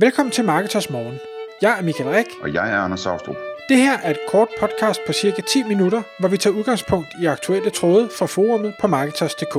[0.00, 1.18] Velkommen til Marketers Morgen.
[1.62, 2.26] Jeg er Michael Rik.
[2.42, 3.36] Og jeg er Anders Saustrup.
[3.68, 7.26] Det her er et kort podcast på cirka 10 minutter, hvor vi tager udgangspunkt i
[7.26, 9.54] aktuelle tråde fra forumet på Marketers.dk.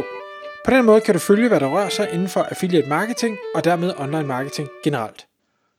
[0.65, 3.63] På den måde kan du følge, hvad der rører sig inden for affiliate marketing og
[3.63, 5.27] dermed online marketing generelt.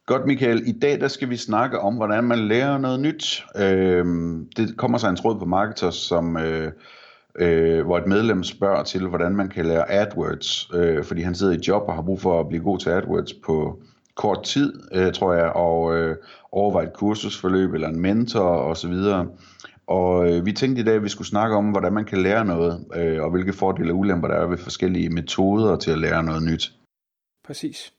[0.07, 3.45] Godt Michael, i dag der skal vi snakke om, hvordan man lærer noget nyt.
[3.57, 6.73] Øhm, det kommer sig en tråd på Marketers, som, øh,
[7.39, 11.53] øh, hvor et medlem spørger til, hvordan man kan lære AdWords, øh, fordi han sidder
[11.53, 13.83] i job og har brug for at blive god til AdWords på
[14.21, 16.17] kort tid, øh, tror jeg, og øh,
[16.53, 18.95] overveje et kursusforløb eller en mentor osv.
[19.87, 22.45] Og øh, vi tænkte i dag, at vi skulle snakke om, hvordan man kan lære
[22.45, 26.23] noget, øh, og hvilke fordele og ulemper der er ved forskellige metoder til at lære
[26.23, 26.73] noget nyt.
[27.47, 27.93] Præcis.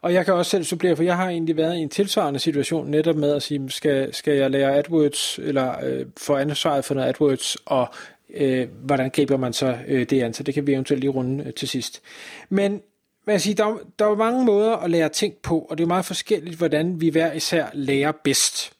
[0.00, 2.90] Og jeg kan også selv supplere, for jeg har egentlig været i en tilsvarende situation
[2.90, 7.08] netop med at sige, skal, skal jeg lære AdWords, eller øh, få ansvaret for noget
[7.08, 7.88] AdWords, og
[8.34, 11.44] øh, hvordan griber man så øh, det an, så det kan vi eventuelt lige runde
[11.44, 12.02] øh, til sidst.
[12.48, 12.82] Men
[13.26, 16.04] man siger, der, der er mange måder at lære ting på, og det er meget
[16.04, 18.72] forskelligt, hvordan vi hver især lærer bedst.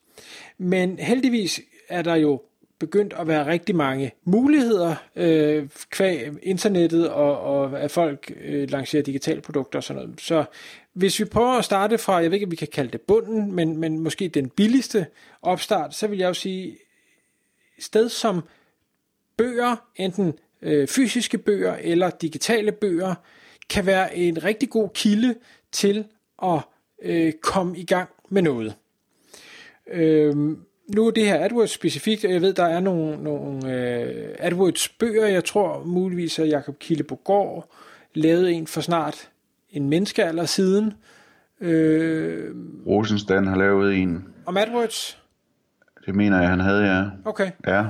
[0.59, 2.43] Men heldigvis er der jo
[2.79, 9.03] begyndt at være rigtig mange muligheder øh, kvæg internettet og, og at folk øh, lancerer
[9.03, 10.21] digitale produkter og sådan noget.
[10.21, 10.45] Så
[10.93, 13.53] hvis vi prøver at starte fra, jeg ved ikke, om vi kan kalde det bunden,
[13.53, 15.07] men, men måske den billigste
[15.43, 16.77] opstart, så vil jeg jo sige,
[17.79, 18.41] sted som
[19.37, 23.15] bøger, enten øh, fysiske bøger eller digitale bøger,
[23.71, 25.35] kan være en rigtig god kilde
[25.73, 26.05] til
[26.43, 26.61] at
[27.03, 28.75] øh, komme i gang med noget.
[29.93, 30.37] Øh,
[30.95, 34.89] nu er det her AdWords specifikt, og jeg ved, der er nogle, nogle øh, AdWords
[34.89, 37.71] bøger, jeg tror muligvis, at Jacob Killebogård
[38.15, 39.31] lavede en for snart
[39.71, 40.95] en menneskealder siden.
[41.61, 42.55] Øh,
[42.87, 44.29] Rosenstand har lavet en.
[44.47, 45.19] Om AdWords?
[46.07, 47.05] Det mener jeg, han havde, ja.
[47.25, 47.51] Okay.
[47.67, 47.85] Ja.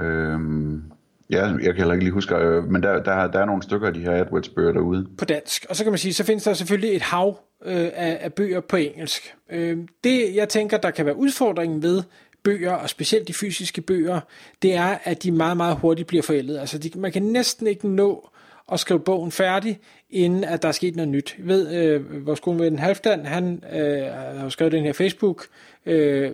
[0.00, 0.82] Øhm,
[1.30, 3.86] ja, jeg kan heller ikke lige huske, øh, men der, der, der er nogle stykker
[3.86, 5.06] af de her AdWords-bøger derude.
[5.18, 5.66] På dansk.
[5.68, 8.60] Og så kan man sige, så findes der selvfølgelig et hav øh, af, af bøger
[8.60, 9.34] på engelsk.
[9.50, 12.02] Øh, det, jeg tænker, der kan være udfordringen ved
[12.44, 14.20] bøger, og specielt de fysiske bøger,
[14.62, 16.58] det er, at de meget, meget hurtigt bliver forældet.
[16.58, 18.28] Altså, de, man kan næsten ikke nå
[18.72, 21.34] at skrive bogen færdig, inden at der er sket noget nyt.
[21.38, 24.02] Jeg ved, øh, vores gode ven Halfdan, han øh,
[24.40, 25.46] har skrevet den her Facebook
[25.86, 26.32] øh,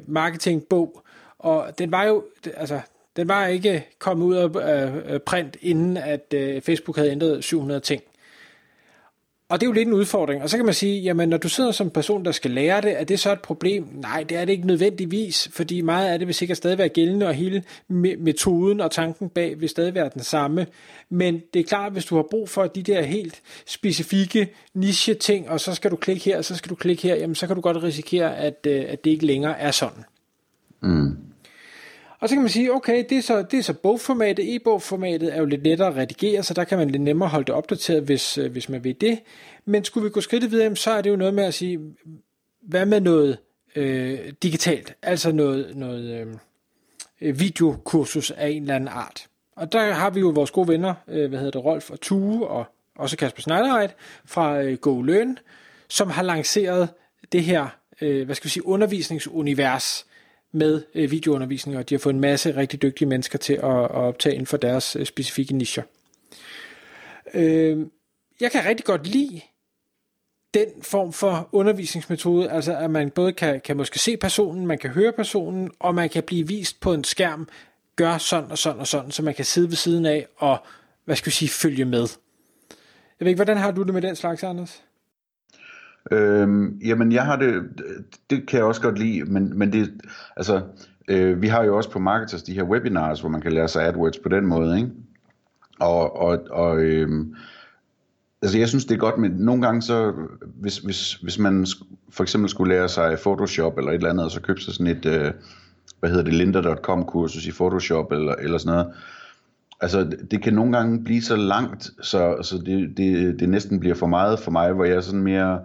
[1.39, 2.25] og den var jo,
[2.57, 2.81] altså,
[3.21, 8.03] den var ikke kommet ud af print, inden at øh, Facebook havde ændret 700 ting.
[9.49, 10.43] Og det er jo lidt en udfordring.
[10.43, 13.01] Og så kan man sige, jamen når du sidder som person, der skal lære det,
[13.01, 13.87] er det så et problem?
[13.93, 17.27] Nej, det er det ikke nødvendigvis, fordi meget af det vil sikkert stadig være gældende,
[17.27, 17.63] og hele
[18.19, 20.67] metoden og tanken bag vil stadig være den samme.
[21.09, 25.49] Men det er klart, hvis du har brug for de der helt specifikke niche ting,
[25.49, 27.57] og så skal du klikke her, og så skal du klikke her, jamen så kan
[27.57, 30.05] du godt risikere, at, øh, at det ikke længere er sådan.
[30.81, 31.30] Mm.
[32.21, 34.55] Og så kan man sige, okay, det er så, det er så bogformatet.
[34.55, 37.55] E-bogformatet er jo lidt lettere at redigere, så der kan man lidt nemmere holde det
[37.55, 39.21] opdateret, hvis, øh, hvis man vil det.
[39.65, 41.81] Men skulle vi gå skridtet videre, så er det jo noget med at sige,
[42.63, 43.39] hvad med noget
[43.77, 44.95] øh, digitalt?
[45.03, 46.29] Altså noget, noget
[47.21, 49.27] øh, videokursus af en eller anden art.
[49.57, 52.47] Og der har vi jo vores gode venner, øh, hvad hedder det, Rolf og Tue,
[52.47, 52.65] og
[52.97, 53.91] også Kasper Schneiderreit
[54.25, 55.39] fra øh, Go Learn,
[55.89, 56.89] som har lanceret
[57.33, 57.67] det her,
[58.01, 60.07] øh, hvad skal vi sige, undervisningsunivers,
[60.53, 63.91] med øh, videoundervisning, og de har fået en masse rigtig dygtige mennesker til at, at
[63.91, 65.83] optage inden for deres øh, specifikke nischer.
[67.35, 67.79] Øh,
[68.41, 69.41] jeg kan rigtig godt lide
[70.55, 74.91] den form for undervisningsmetode, altså at man både kan, kan måske se personen, man kan
[74.91, 77.49] høre personen, og man kan blive vist på en skærm,
[77.97, 80.59] gør sådan og sådan og sådan, så man kan sidde ved siden af og,
[81.05, 82.07] hvad skal vi sige, følge med.
[83.21, 84.83] Jeg ved ikke, hvordan har du det med den slags, Anders?
[86.13, 87.63] Øhm, jamen, jeg har det,
[88.31, 89.91] det kan jeg også godt lide, men, men det,
[90.37, 90.63] altså,
[91.09, 93.85] øh, vi har jo også på Marketers de her webinars, hvor man kan lære sig
[93.85, 94.91] AdWords på den måde, ikke?
[95.81, 97.35] Og, og, og øhm,
[98.43, 100.13] altså jeg synes det er godt, men nogle gange så,
[100.61, 101.67] hvis, hvis, hvis man
[102.11, 104.97] for eksempel skulle lære sig Photoshop eller et eller andet, og så købe sig sådan
[104.97, 105.33] et, øh,
[106.01, 108.95] hvad hedder det, linda.com kursus i Photoshop eller, eller sådan noget,
[109.81, 113.95] altså det kan nogle gange blive så langt, så, så det, det, det næsten bliver
[113.95, 115.61] for meget for mig, hvor jeg sådan mere,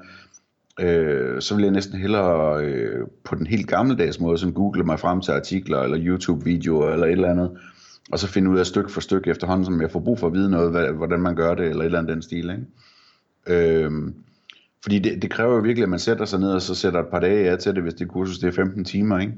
[0.79, 4.99] øh, så vil jeg næsten hellere øh, på den helt gammeldags måde, sådan google mig
[4.99, 7.57] frem til artikler eller YouTube-videoer eller et eller andet,
[8.11, 10.33] og så finde ud af stykke for stykke efterhånden, som jeg får brug for at
[10.33, 12.49] vide noget, hvad, hvordan man gør det, eller et eller andet den stil.
[12.49, 13.83] Ikke?
[13.83, 13.91] Øh,
[14.83, 17.07] fordi det, det kræver jo virkelig, at man sætter sig ned og så sætter et
[17.11, 19.19] par dage af til det, hvis det kursus det er 15 timer.
[19.19, 19.33] Ikke?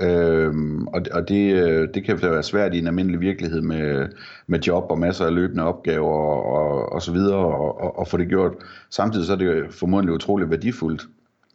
[0.00, 4.08] Øhm, og og det, øh, det kan være svært i en almindelig virkelighed med,
[4.46, 8.08] med job og masser af løbende opgaver og, og, og så videre, og, og, og
[8.08, 8.52] få det gjort.
[8.90, 11.08] Samtidig så er det formodentlig utroligt værdifuldt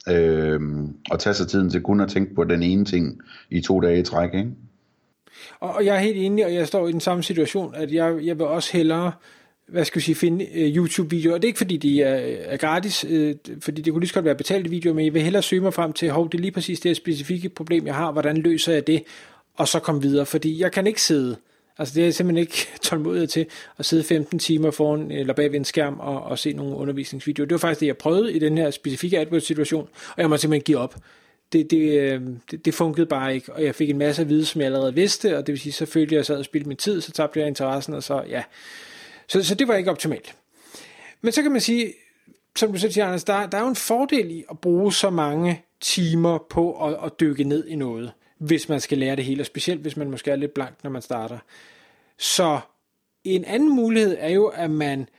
[0.10, 3.80] øhm, at tage sig tiden til kun at tænke på den ene ting i to
[3.80, 4.34] dage i træk.
[4.34, 4.51] Ikke?
[5.60, 8.19] Og, og jeg er helt enig, og jeg står i den samme situation, at jeg,
[8.24, 9.12] jeg vil også hellere
[9.68, 11.38] hvad skal vi sige, finde øh, YouTube-videoer.
[11.38, 12.15] Det er ikke fordi, de er,
[12.45, 15.21] er gratis, øh, fordi det kunne lige så godt være betalte videoer, men jeg vil
[15.21, 18.12] hellere søge mig frem til, hov, det er lige præcis det specifikke problem, jeg har,
[18.12, 19.04] hvordan løser jeg det,
[19.56, 21.36] og så komme videre, fordi jeg kan ikke sidde,
[21.77, 23.45] altså det er simpelthen ikke tålmodighed til
[23.77, 27.45] at sidde 15 timer foran eller bag ved en skærm og, og se nogle undervisningsvideoer.
[27.45, 30.63] Det var faktisk det, jeg prøvede i den her specifikke AdWords-situation, og jeg må simpelthen
[30.63, 30.95] give op
[31.54, 32.21] det, det, øh,
[32.51, 34.94] det, det fungerede bare ikke, og jeg fik en masse at vide, som jeg allerede
[34.94, 37.01] vidste, og det vil sige, så følte jeg, at jeg sad og spildte min tid,
[37.01, 38.44] så tabte jeg interessen, og så, ja.
[39.28, 40.36] Så, så det var ikke optimalt.
[41.22, 41.94] Men så kan man sige,
[42.56, 45.10] som du selv siger, Anders, der, der er jo en fordel i at bruge så
[45.10, 49.42] mange timer på at, at dykke ned i noget, hvis man skal lære det hele,
[49.42, 51.40] og specielt hvis man måske er lidt blank, når man starter.
[52.18, 52.60] Så
[53.24, 55.10] en anden mulighed er jo, at man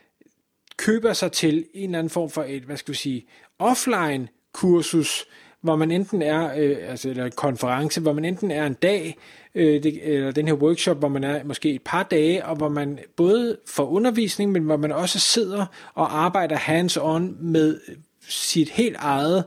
[0.77, 3.27] køber sig til en eller anden form for et, hvad skal vi sige,
[3.59, 5.27] offline kursus,
[5.65, 9.19] hvor man enten er, øh, altså eller en konference, hvor man enten er en dag,
[9.55, 12.69] øh, det, eller den her workshop, hvor man er måske et par dage, og hvor
[12.69, 17.81] man både får undervisning, men hvor man også sidder og arbejder hands-on med
[18.29, 19.45] sit helt eget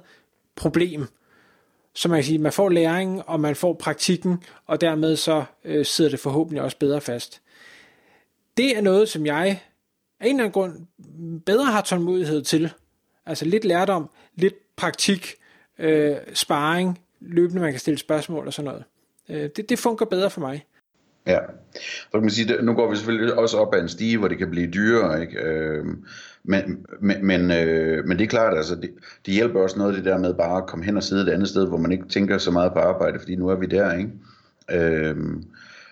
[0.55, 1.07] problem.
[1.95, 5.85] Så man kan sige, man får læringen, og man får praktikken, og dermed så øh,
[5.85, 7.41] sidder det forhåbentlig også bedre fast.
[8.57, 9.61] Det er noget, som jeg
[10.19, 10.73] af en eller anden grund
[11.45, 12.69] bedre har tålmodighed til.
[13.25, 15.35] Altså lidt lærdom, lidt praktik,
[15.79, 18.83] øh, sparring, løbende man kan stille spørgsmål og sådan noget.
[19.29, 20.65] Øh, det, det fungerer bedre for mig.
[21.27, 21.39] Ja,
[21.75, 24.37] så kan man sige, nu går vi selvfølgelig også op ad en stige, hvor det
[24.37, 25.39] kan blive dyrere, ikke?
[25.39, 25.85] Øh,
[26.43, 28.89] men, men, men, øh, men det er klart, altså, det,
[29.25, 31.47] det hjælper også noget det der med bare at komme hen og sidde et andet
[31.49, 34.11] sted, hvor man ikke tænker så meget på arbejde, fordi nu er vi der, ikke?
[34.71, 35.15] Øh,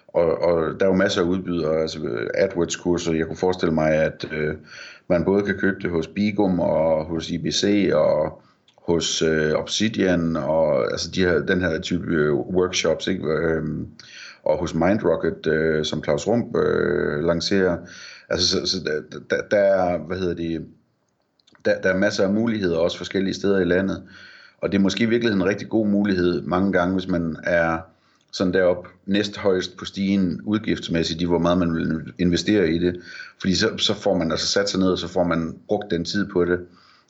[0.08, 2.00] og, og der er jo masser af udbydere, altså
[2.34, 4.56] AdWords-kurser, jeg kunne forestille mig, at øh,
[5.10, 8.42] man både kan købe det hos Bigum og hos IBC og
[8.88, 13.28] hos øh, Obsidian og altså de her, den her type øh, workshops, ikke?
[13.28, 13.64] Øh,
[14.44, 17.78] og hos MindRocket, øh, som Claus Rump øh, lancerer.
[18.30, 20.66] Altså, så, så der, der, der er, hvad hedder det,
[21.66, 24.04] der, der er masser af muligheder, også forskellige steder i landet.
[24.62, 27.78] Og det er måske i virkeligheden en rigtig god mulighed mange gange, hvis man er
[28.32, 33.02] sådan derop næsthøjst på stigen udgiftsmæssigt i, hvor meget man vil investere i det.
[33.40, 36.06] Fordi så, så får man altså sat sig ned, og så får man brugt den
[36.06, 36.60] tid på det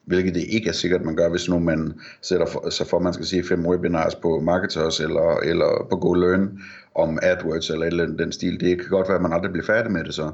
[0.06, 3.13] hvilket det ikke er sikkert, man gør, hvis nu man sætter for, sig for, man
[3.13, 6.60] skal sige fem webinars på Marketers eller, eller på GoLearn
[6.96, 8.60] om AdWords eller, eller den stil.
[8.60, 10.31] Det kan godt være, at man aldrig bliver færdig med det så.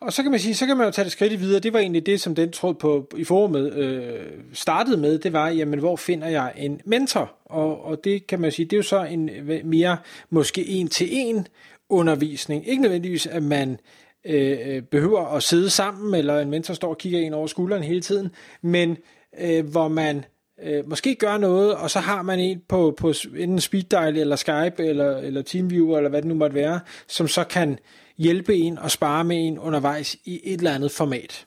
[0.00, 1.60] Og så kan man sige, så kan man jo tage det skridt videre.
[1.60, 5.18] Det var egentlig det, som den tråd på, i forumet øh, startede med.
[5.18, 7.32] Det var, jamen, hvor finder jeg en mentor?
[7.44, 9.30] Og, og det kan man sige, det er jo så en
[9.64, 9.96] mere
[10.30, 11.46] måske en til en
[11.88, 12.68] undervisning.
[12.68, 13.78] Ikke nødvendigvis, at man
[14.26, 17.82] Øh, øh, behøver at sidde sammen, eller en mentor står og kigger ind over skulderen
[17.82, 18.30] hele tiden,
[18.62, 18.96] men
[19.40, 20.24] øh, hvor man
[20.62, 24.74] øh, måske gør noget, og så har man en på, på enten SpeedDial, eller Skype,
[24.78, 27.78] eller, eller TeamViewer, eller hvad det nu måtte være, som så kan
[28.18, 31.46] hjælpe en og spare med en undervejs i et eller andet format.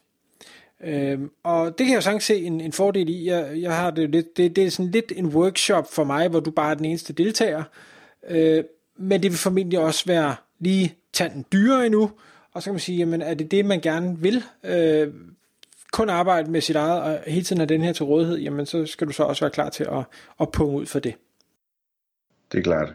[0.83, 3.25] Øhm, og det kan jeg sagtens se en, en fordel i.
[3.25, 6.39] Jeg, jeg har det lidt, det, det er sådan lidt en workshop for mig, hvor
[6.39, 7.63] du bare er den eneste deltager.
[8.29, 8.63] Øh,
[8.97, 12.11] men det vil formentlig også være lige tanden dyrere endnu,
[12.59, 14.43] og så kan man sige, jamen er det det, man gerne vil?
[14.63, 15.07] Øh,
[15.93, 18.85] kun arbejde med sit eget, og hele tiden have den her til rådighed, jamen så
[18.85, 20.03] skal du så også være klar til at,
[20.41, 21.13] at punge ud for det.
[22.51, 22.93] Det er klart.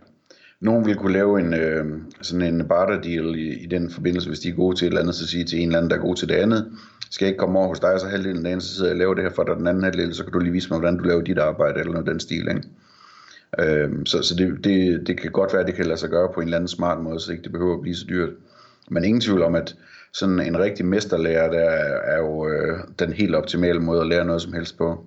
[0.60, 1.84] Nogen vil kunne lave en, øh,
[2.22, 5.00] sådan en barter deal i, i den forbindelse, hvis de er gode til et eller
[5.00, 6.72] andet, så sige til en eller anden, der er god til det andet.
[7.10, 8.98] Skal jeg ikke komme over hos dig, så halvdelen af dagen, så sidder jeg og
[8.98, 10.98] laver det her for dig den anden halvdel, så kan du lige vise mig, hvordan
[10.98, 12.62] du laver dit arbejde, eller noget den stil, ikke?
[13.58, 16.28] Øh, så så det, det, det kan godt være, at det kan lade sig gøre
[16.34, 18.30] på en eller anden smart måde, så ikke det behøver at blive så dyrt.
[18.90, 19.76] Men ingen tvivl om, at
[20.12, 21.70] sådan en rigtig mesterlærer, der
[22.14, 25.06] er, jo øh, den helt optimale måde at lære noget som helst på.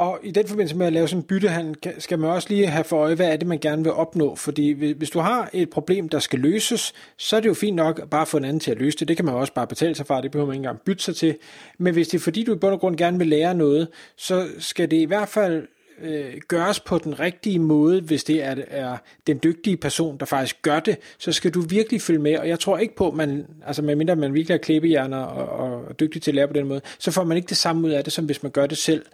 [0.00, 2.84] Og i den forbindelse med at lave sådan en byttehandel, skal man også lige have
[2.84, 4.34] for øje, hvad er det, man gerne vil opnå.
[4.34, 8.08] Fordi hvis du har et problem, der skal løses, så er det jo fint nok
[8.08, 9.08] bare at få en anden til at løse det.
[9.08, 11.16] Det kan man også bare betale sig fra, det behøver man ikke engang bytte sig
[11.16, 11.36] til.
[11.78, 14.46] Men hvis det er fordi, du i bund og grund gerne vil lære noget, så
[14.58, 15.66] skal det i hvert fald
[16.02, 20.62] øh, gøres på den rigtige måde, hvis det er, er den dygtige person, der faktisk
[20.62, 23.46] gør det, så skal du virkelig følge med, og jeg tror ikke på, at man,
[23.66, 26.68] altså medmindre man virkelig er klæbehjerner og, og er dygtig til at lære på den
[26.68, 28.78] måde, så får man ikke det samme ud af det, som hvis man gør det
[28.78, 29.04] selv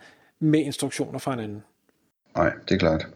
[0.40, 1.62] med instruktioner fra en anden.
[2.36, 3.06] Nej, det er klart.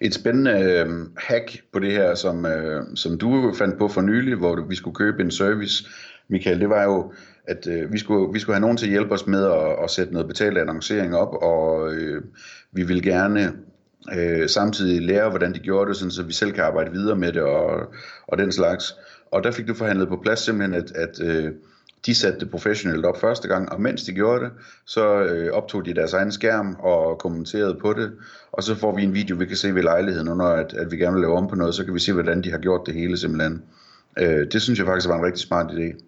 [0.00, 0.86] Et spændende øh,
[1.16, 4.94] hack på det her, som, øh, som du fandt på for nylig, hvor vi skulle
[4.94, 5.84] købe en service,
[6.28, 7.12] Michael, det var jo,
[7.46, 9.90] at øh, vi, skulle, vi skulle have nogen til at hjælpe os med at, at
[9.90, 12.22] sætte noget betalt annoncering op, og øh,
[12.72, 13.52] vi vil gerne
[14.16, 17.32] øh, samtidig lære, hvordan de gjorde det, sådan, så vi selv kan arbejde videre med
[17.32, 17.94] det og,
[18.26, 18.96] og den slags.
[19.30, 21.52] Og der fik du forhandlet på plads simpelthen, at, at øh,
[22.06, 24.50] de satte det professionelt op første gang, og mens de gjorde det,
[24.86, 28.12] så øh, optog de deres egen skærm og kommenterede på det,
[28.52, 30.96] og så får vi en video, vi kan se ved lejligheden, når at, at vi
[30.96, 32.94] gerne vil lave om på noget, så kan vi se, hvordan de har gjort det
[32.94, 33.62] hele simpelthen.
[34.18, 36.04] Øh, det synes jeg faktisk var en rigtig smart idé.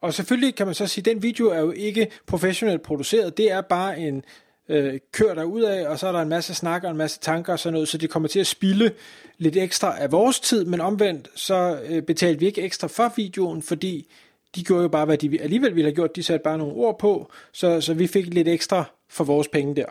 [0.00, 3.36] Og selvfølgelig kan man så sige, at den video er jo ikke professionelt produceret.
[3.36, 4.24] Det er bare en
[4.68, 7.20] øh, kør der ud af, og så er der en masse snak og en masse
[7.20, 8.92] tanker og sådan noget, så det kommer til at spille
[9.38, 13.62] lidt ekstra af vores tid, men omvendt så øh, betalte vi ikke ekstra for videoen,
[13.62, 14.10] fordi
[14.54, 16.16] de gjorde jo bare, hvad de alligevel ville have gjort.
[16.16, 19.76] De satte bare nogle ord på, så, så vi fik lidt ekstra for vores penge
[19.76, 19.86] der.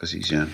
[0.00, 0.44] Præcis, ja.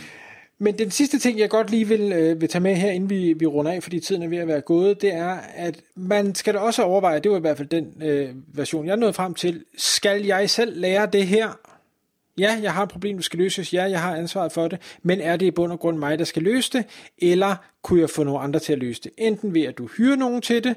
[0.59, 3.33] Men den sidste ting, jeg godt lige vil, øh, vil tage med her, inden vi,
[3.33, 6.55] vi runder af, fordi tiden er ved at være gået, det er, at man skal
[6.55, 9.65] da også overveje, det var i hvert fald den øh, version, jeg nåede frem til,
[9.77, 11.59] skal jeg selv lære det her?
[12.39, 13.75] Ja, jeg har et problem, der skal løses.
[13.75, 14.79] Ja, jeg har ansvaret for det.
[15.03, 16.85] Men er det i bund og grund mig, der skal løse det?
[17.19, 19.13] Eller kunne jeg få nogle andre til at løse det?
[19.19, 20.77] Enten ved, at du hyrer nogen til det,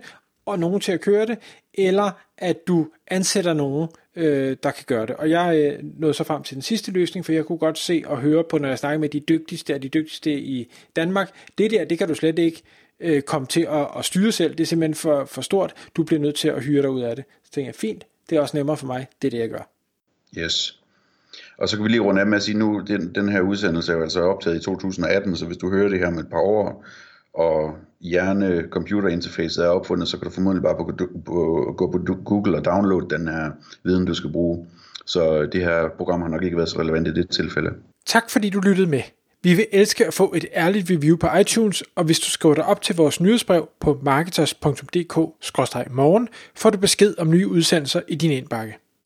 [0.51, 1.37] og nogen til at køre det,
[1.73, 5.15] eller at du ansætter nogen, øh, der kan gøre det.
[5.15, 8.03] Og jeg øh, nåede så frem til den sidste løsning, for jeg kunne godt se
[8.05, 11.71] og høre på, når jeg snakker med de dygtigste af de dygtigste i Danmark, det
[11.71, 12.61] der, det kan du slet ikke
[12.99, 14.55] øh, komme til at, at styre selv.
[14.55, 15.73] Det er simpelthen for, for stort.
[15.95, 17.25] Du bliver nødt til at hyre dig ud af det.
[17.43, 19.07] Så tænker jeg, fint, det er også nemmere for mig.
[19.21, 19.69] Det er det, jeg gør.
[20.37, 20.79] Yes.
[21.57, 23.91] Og så kan vi lige runde af med at sige, nu den, den her udsendelse
[23.91, 26.41] er jo altså optaget i 2018, så hvis du hører det her om et par
[26.41, 26.85] år,
[27.33, 30.91] og hjerne-computer-interfacet er opfundet, så kan du formodentlig bare på,
[31.25, 33.51] på, gå på Google og downloade den her
[33.83, 34.67] viden, du skal bruge.
[35.05, 37.69] Så det her program har nok ikke været så relevant i det tilfælde.
[38.05, 39.01] Tak fordi du lyttede med.
[39.43, 42.65] Vi vil elske at få et ærligt review på iTunes, og hvis du skriver dig
[42.65, 48.77] op til vores nyhedsbrev på marketers.dk-morgen, får du besked om nye udsendelser i din indbakke.